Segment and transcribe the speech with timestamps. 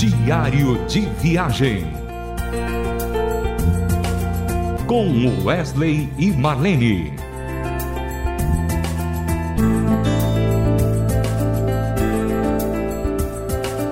[0.00, 1.84] Diário de Viagem.
[4.86, 7.12] Com Wesley e Marlene.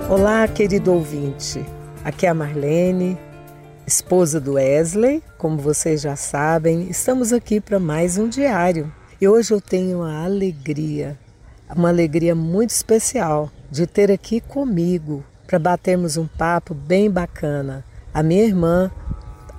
[0.08, 1.62] Olá, querido ouvinte.
[2.02, 3.18] Aqui é a Marlene,
[3.86, 5.22] esposa do Wesley.
[5.36, 8.90] Como vocês já sabem, estamos aqui para mais um diário.
[9.20, 11.18] E hoje eu tenho a alegria,
[11.76, 17.82] uma alegria muito especial de ter aqui comigo para batermos um papo bem bacana.
[18.12, 18.90] A minha irmã,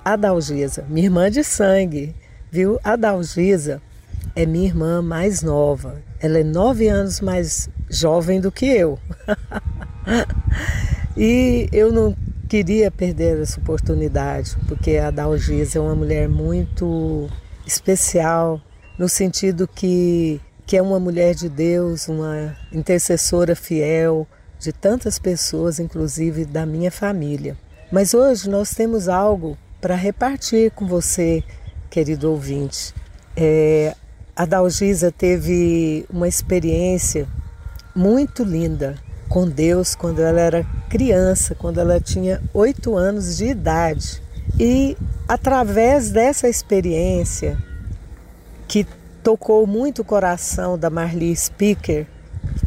[0.04, 2.14] Adalgisa, minha irmã de sangue,
[2.48, 2.78] viu?
[2.84, 3.82] Adalgisa
[4.36, 6.00] é minha irmã mais nova.
[6.20, 9.00] Ela é nove anos mais jovem do que eu.
[11.16, 12.16] e eu não
[12.48, 17.28] queria perder essa oportunidade, porque a Adalgisa é uma mulher muito
[17.66, 18.60] especial,
[18.96, 24.24] no sentido que, que é uma mulher de Deus, uma intercessora fiel
[24.60, 27.56] de tantas pessoas, inclusive da minha família.
[27.90, 31.42] Mas hoje nós temos algo para repartir com você,
[31.88, 32.94] querido ouvinte.
[33.34, 33.96] É,
[34.36, 37.26] a Dalgisa teve uma experiência
[37.94, 38.96] muito linda
[39.28, 44.22] com Deus quando ela era criança, quando ela tinha oito anos de idade.
[44.58, 47.56] E através dessa experiência,
[48.68, 48.86] que
[49.22, 52.06] tocou muito o coração da Marli Speaker,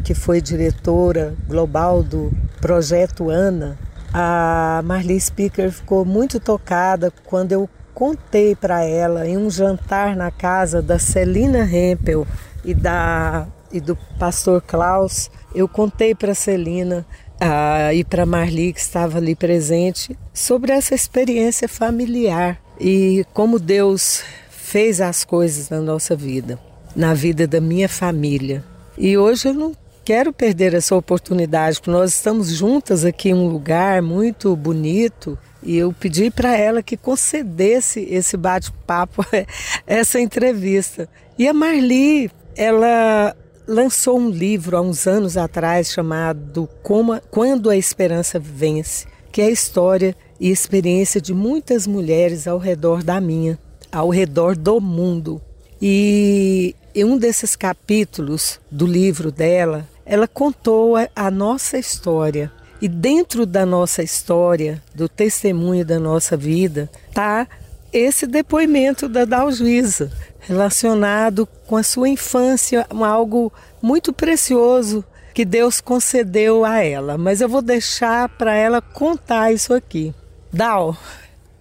[0.04, 3.78] que foi diretora global do projeto ANA,
[4.14, 10.30] a Marli Speaker ficou muito tocada quando eu contei para ela em um jantar na
[10.30, 12.28] casa da Celina Hempel
[12.64, 15.32] e, da, e do pastor Klaus.
[15.56, 17.06] Eu contei para Celina
[17.42, 24.24] uh, e para Marli, que estava ali presente, sobre essa experiência familiar e como Deus
[24.50, 26.60] fez as coisas na nossa vida,
[26.96, 28.64] na vida da minha família.
[28.98, 33.48] E hoje eu não quero perder essa oportunidade, porque nós estamos juntas aqui em um
[33.48, 39.26] lugar muito bonito e eu pedi para ela que concedesse esse bate-papo,
[39.88, 41.08] essa entrevista.
[41.38, 47.78] E a Marli, ela lançou um livro há uns anos atrás chamado Como, Quando a
[47.78, 53.58] Esperança Vence, que é a história e experiência de muitas mulheres ao redor da minha,
[53.92, 55.42] ao redor do mundo.
[55.82, 63.46] E em um desses capítulos do livro dela, ela contou a nossa história e dentro
[63.46, 67.48] da nossa história, do testemunho da nossa vida, tá
[67.94, 70.12] esse depoimento da Dalgisa,
[70.42, 75.02] relacionado com a sua infância, algo muito precioso
[75.34, 77.18] que Deus concedeu a ela.
[77.18, 80.14] Mas eu vou deixar para ela contar isso aqui.
[80.52, 80.98] Dal,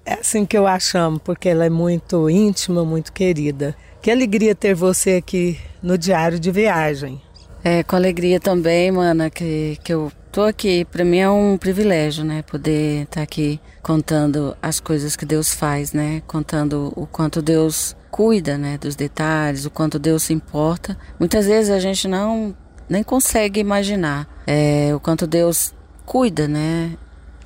[0.05, 3.77] é assim que eu a chamo, porque ela é muito íntima, muito querida.
[4.01, 7.23] Que alegria ter você aqui no Diário de Viagem.
[7.65, 10.85] É, com alegria também, mana, que, que eu tô aqui.
[10.85, 12.43] Para mim é um privilégio, né?
[12.43, 16.23] Poder estar tá aqui contando as coisas que Deus faz, né?
[16.27, 18.79] Contando o quanto Deus cuida, né?
[18.79, 20.99] Dos detalhes, o quanto Deus se importa.
[21.21, 22.57] Muitas vezes a gente não
[22.89, 25.73] nem consegue imaginar é, o quanto Deus
[26.05, 26.97] cuida, né?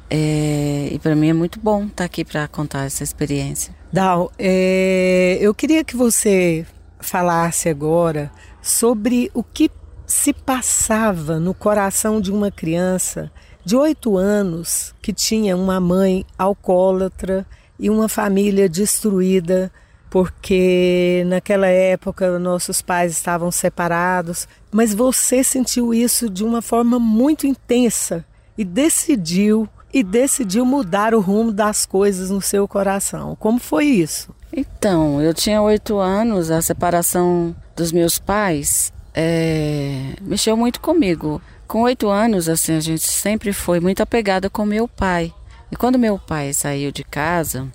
[0.09, 3.75] É, e para mim é muito bom estar tá aqui para contar essa experiência.
[3.93, 6.65] Dal, é, eu queria que você
[7.01, 8.31] falasse agora
[8.63, 9.71] sobre o que
[10.07, 13.31] se passava no coração de uma criança
[13.65, 17.45] de oito anos que tinha uma mãe alcoólatra
[17.79, 19.73] e uma família destruída
[20.09, 27.47] porque naquela época nossos pais estavam separados, mas você sentiu isso de uma forma muito
[27.47, 28.25] intensa
[28.57, 33.37] e decidiu e decidiu mudar o rumo das coisas no seu coração.
[33.37, 34.35] Como foi isso?
[34.53, 41.41] Então, eu tinha oito anos, a separação dos meus pais é, mexeu muito comigo.
[41.67, 45.33] Com oito anos, assim, a gente sempre foi muito apegada com meu pai.
[45.73, 47.67] E quando meu pai saiu de casa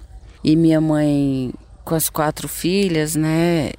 [0.44, 1.52] e minha mãe,
[1.84, 3.72] com as quatro filhas, né,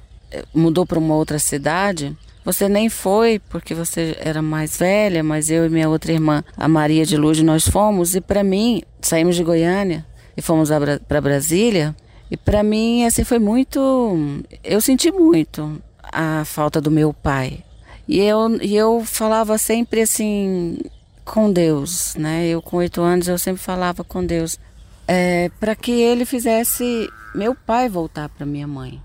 [0.53, 5.65] mudou para uma outra cidade, você nem foi porque você era mais velha, mas eu
[5.65, 8.13] e minha outra irmã, a Maria de Luz, nós fomos.
[8.13, 10.05] E para mim, saímos de Goiânia
[10.35, 10.69] e fomos
[11.07, 11.95] para Brasília.
[12.29, 14.43] E para mim, assim, foi muito.
[14.63, 15.81] Eu senti muito
[16.13, 17.63] a falta do meu pai.
[18.07, 20.77] E eu, e eu falava sempre assim
[21.25, 22.47] com Deus, né?
[22.47, 24.59] Eu com oito anos eu sempre falava com Deus
[25.07, 29.01] é, para que ele fizesse meu pai voltar para minha mãe.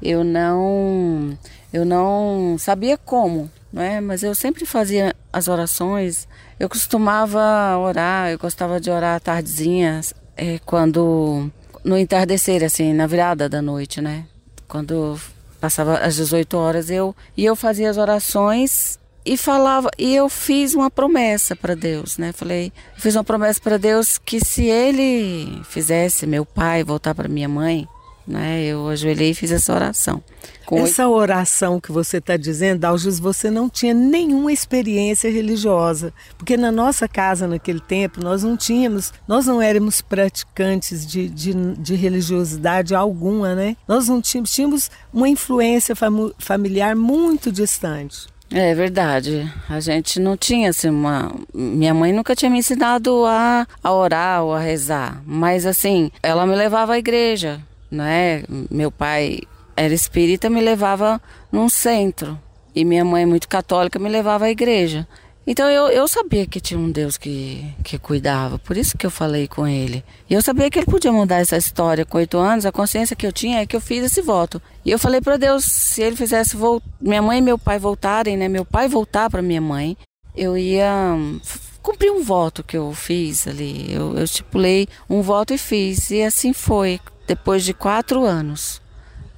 [0.00, 1.36] Eu não,
[1.72, 4.00] eu não sabia como, né?
[4.00, 6.26] Mas eu sempre fazia as orações.
[6.58, 10.00] Eu costumava orar, eu gostava de orar à tardezinha,
[10.36, 11.50] é, quando
[11.84, 14.24] no entardecer, assim, na virada da noite, né?
[14.66, 15.18] Quando
[15.60, 20.74] passava às 18 horas eu e eu fazia as orações e falava e eu fiz
[20.74, 22.32] uma promessa para Deus, né?
[22.32, 27.48] Falei, fiz uma promessa para Deus que se Ele fizesse meu pai voltar para minha
[27.48, 27.86] mãe,
[28.30, 28.62] né?
[28.62, 30.22] Eu ajoelhei e fiz essa oração.
[30.64, 36.56] Com essa oração que você está dizendo, Algis, você não tinha nenhuma experiência religiosa, porque
[36.56, 41.94] na nossa casa naquele tempo nós não tínhamos, nós não éramos praticantes de, de, de
[41.96, 43.76] religiosidade alguma, né?
[43.88, 48.28] Nós não tínhamos, tínhamos uma influência fam, familiar muito distante.
[48.52, 49.52] É verdade.
[49.68, 51.32] A gente não tinha assim uma.
[51.54, 55.22] Minha mãe nunca tinha me ensinado a, a orar ou a rezar.
[55.24, 57.60] Mas assim, ela me levava à igreja
[57.90, 58.42] né?
[58.70, 59.40] Meu pai
[59.76, 61.20] era espírita, me levava
[61.50, 62.38] num centro.
[62.74, 65.06] E minha mãe, muito católica, me levava à igreja.
[65.46, 69.10] Então eu, eu sabia que tinha um Deus que, que cuidava, por isso que eu
[69.10, 70.04] falei com ele.
[70.28, 73.26] E eu sabia que ele podia mudar essa história com oito anos, a consciência que
[73.26, 74.62] eu tinha é que eu fiz esse voto.
[74.84, 76.56] E eu falei para Deus, se ele fizesse
[77.00, 79.96] minha mãe e meu pai voltarem, né, meu pai voltar para minha mãe,
[80.36, 81.40] eu ia hum,
[81.82, 83.92] cumprir um voto que eu fiz ali.
[83.92, 87.00] Eu, eu estipulei um voto e fiz, e assim foi.
[87.30, 88.82] Depois de quatro anos,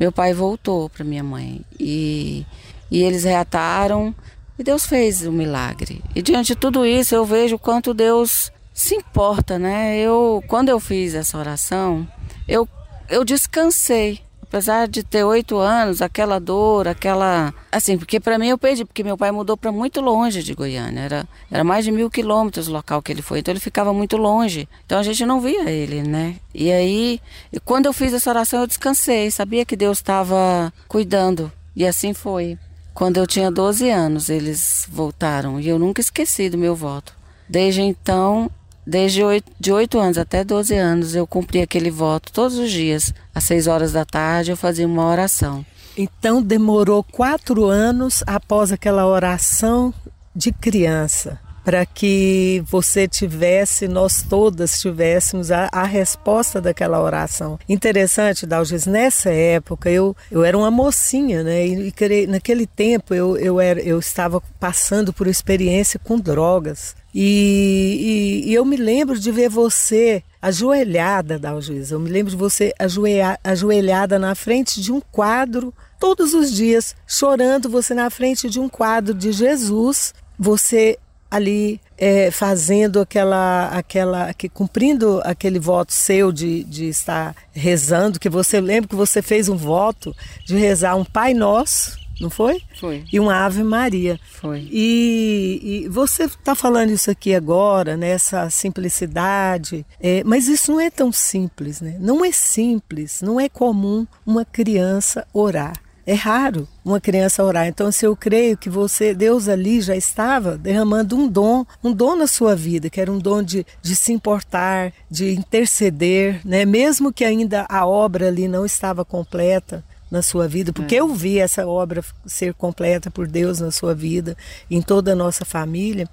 [0.01, 2.47] meu pai voltou para minha mãe e,
[2.91, 4.15] e eles reataram
[4.59, 6.03] e Deus fez o um milagre.
[6.15, 9.99] E diante de tudo isso, eu vejo quanto Deus se importa, né?
[9.99, 12.09] Eu, quando eu fiz essa oração,
[12.49, 12.67] eu,
[13.11, 14.23] eu descansei
[14.53, 17.55] apesar de ter oito anos, aquela dor, aquela.
[17.73, 21.01] Assim, porque para mim eu perdi, porque meu pai mudou para muito longe de Goiânia.
[21.01, 24.19] Era, era mais de mil quilômetros o local que ele foi, então ele ficava muito
[24.19, 24.69] longe.
[24.85, 26.37] Então a gente não via ele, né?
[26.55, 27.19] E aí,
[27.65, 31.51] quando eu fiz essa oração, eu descansei, sabia que Deus estava cuidando.
[31.75, 32.59] E assim foi.
[32.93, 37.15] Quando eu tinha 12 anos, eles voltaram e eu nunca esqueci do meu voto.
[37.49, 38.51] Desde então,
[38.87, 43.15] Desde 8, de 8 anos até 12 anos, eu cumpri aquele voto todos os dias.
[43.35, 45.65] Às 6 horas da tarde, eu fazia uma oração.
[45.97, 49.93] Então, demorou quatro anos após aquela oração
[50.35, 57.59] de criança para que você tivesse, nós todas tivéssemos a, a resposta daquela oração.
[57.69, 61.67] Interessante, Dalgis, nessa época eu, eu era uma mocinha, né?
[61.67, 66.97] E, e naquele tempo eu, eu, era, eu estava passando por experiência com drogas.
[67.15, 71.91] E, e, e eu me lembro de ver você ajoelhada, Dalgis.
[71.91, 76.97] Eu me lembro de você ajoelha, ajoelhada na frente de um quadro todos os dias,
[77.07, 80.99] chorando você na frente de um quadro de Jesus, você
[81.31, 88.29] ali é, fazendo aquela, aquela, que, cumprindo aquele voto seu de, de estar rezando, que
[88.29, 92.63] você lembra que você fez um voto de rezar um Pai Nosso, não foi?
[92.79, 93.05] Foi.
[93.13, 94.19] E uma Ave Maria.
[94.33, 94.69] Foi.
[94.71, 100.91] E, e você está falando isso aqui agora, nessa simplicidade, é, mas isso não é
[100.91, 101.97] tão simples, né?
[101.99, 105.75] Não é simples, não é comum uma criança orar.
[106.05, 107.69] É raro uma criança orar.
[107.69, 112.17] Então, se eu creio que você, Deus ali já estava derramando um dom, um dom
[112.17, 116.65] na sua vida, que era um dom de, de se importar, de interceder, né?
[116.65, 121.01] Mesmo que ainda a obra ali não estava completa na sua vida, porque é.
[121.01, 124.37] eu vi essa obra ser completa por Deus na sua vida,
[124.71, 126.07] em toda a nossa família.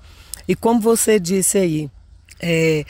[0.48, 1.92] E como você disse aí,
[2.40, 2.86] é,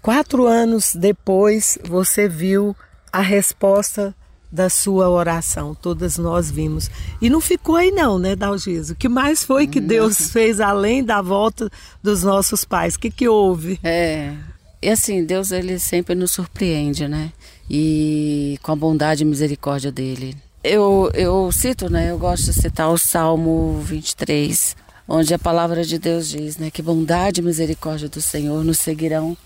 [0.00, 2.74] quatro anos depois você viu
[3.12, 4.14] a resposta
[4.50, 6.90] da sua oração, todas nós vimos.
[7.20, 8.94] E não ficou aí não, né, Dalgiso?
[8.94, 11.70] O que mais foi que Deus fez além da volta
[12.02, 12.94] dos nossos pais?
[12.94, 13.78] O que, que houve?
[13.84, 14.34] É,
[14.80, 17.32] e assim, Deus ele sempre nos surpreende, né?
[17.70, 20.36] E com a bondade e misericórdia dele.
[20.62, 24.76] Eu, eu cito, né, eu gosto de citar o Salmo 23,
[25.08, 29.36] onde a palavra de Deus diz, né, que bondade e misericórdia do Senhor nos seguirão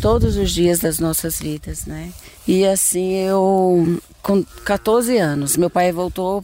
[0.00, 2.12] todos os dias das nossas vidas, né?
[2.46, 6.42] E assim eu com 14 anos, meu pai voltou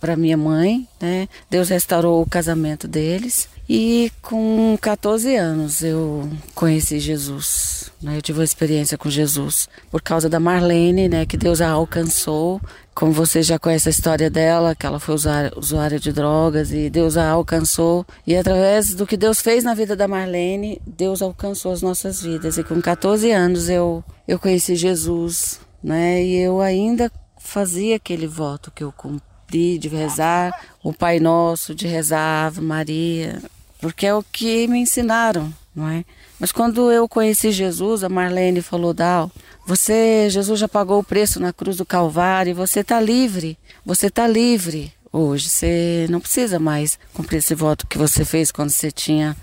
[0.00, 1.28] para minha mãe, né?
[1.50, 8.16] Deus restaurou o casamento deles e com 14 anos eu conheci Jesus, né?
[8.16, 11.26] Eu tive uma experiência com Jesus por causa da Marlene, né?
[11.26, 12.60] Que Deus a alcançou.
[12.94, 15.16] Como você já conhece a história dela, que ela foi
[15.56, 18.06] usuária de drogas e Deus a alcançou.
[18.24, 22.56] E através do que Deus fez na vida da Marlene, Deus alcançou as nossas vidas.
[22.56, 26.22] E com 14 anos eu eu conheci Jesus, né?
[26.22, 31.86] E eu ainda fazia aquele voto que eu cumpri de rezar o Pai Nosso, de
[31.86, 33.40] rezar Ave Maria,
[33.86, 36.04] porque é o que me ensinaram, não é?
[36.40, 39.30] Mas quando eu conheci Jesus, a Marlene falou, Dal,
[39.64, 44.26] você, Jesus já pagou o preço na cruz do Calvário, você está livre, você está
[44.26, 49.36] livre hoje, você não precisa mais cumprir esse voto que você fez quando você tinha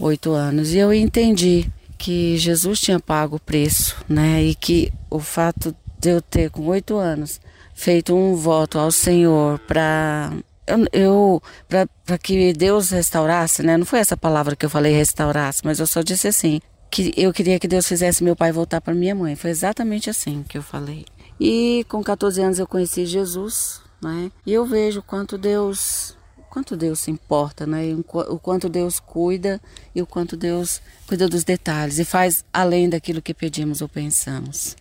[0.00, 0.72] oito anos.
[0.72, 4.42] E eu entendi que Jesus tinha pago o preço, né?
[4.42, 7.42] E que o fato de eu ter, com oito anos,
[7.74, 10.32] feito um voto ao Senhor para
[10.66, 13.78] eu, eu para para que Deus restaurasse, né?
[13.78, 17.32] Não foi essa palavra que eu falei restaurasse, mas eu só disse assim, que eu
[17.32, 19.34] queria que Deus fizesse meu pai voltar para minha mãe.
[19.34, 21.06] Foi exatamente assim que eu falei.
[21.40, 24.30] E com 14 anos eu conheci Jesus, né?
[24.44, 26.14] E eu vejo quanto Deus,
[26.50, 27.96] quanto Deus se importa, né?
[28.06, 29.58] O quanto Deus cuida
[29.94, 34.76] e o quanto Deus cuida dos detalhes e faz além daquilo que pedimos ou pensamos.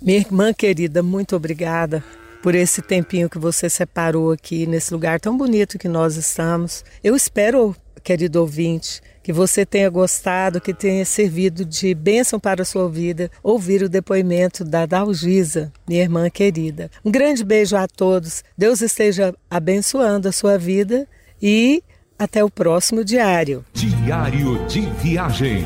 [0.00, 2.04] Minha irmã querida, muito obrigada
[2.42, 6.84] por esse tempinho que você separou aqui nesse lugar tão bonito que nós estamos.
[7.02, 12.64] Eu espero, querido ouvinte, que você tenha gostado, que tenha servido de bênção para a
[12.64, 16.90] sua vida, ouvir o depoimento da Dalgisa, minha irmã querida.
[17.04, 21.06] Um grande beijo a todos, Deus esteja abençoando a sua vida
[21.40, 21.82] e
[22.18, 23.64] até o próximo diário.
[23.72, 25.64] Diário de Viagem.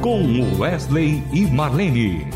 [0.00, 2.35] Com Wesley e Marlene.